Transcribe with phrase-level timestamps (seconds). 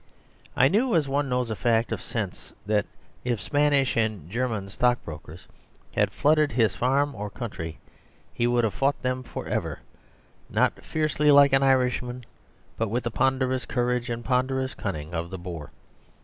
[0.57, 2.87] I knew as one knows a fact of sense that
[3.23, 5.45] if Spanish and German stockbrokers
[5.93, 7.77] had flooded his farm or country
[8.33, 9.81] he would have fought them for ever,
[10.49, 12.25] not fiercely like an Irishman,
[12.79, 15.69] but with the ponderous courage and ponderous cunning of the Boer.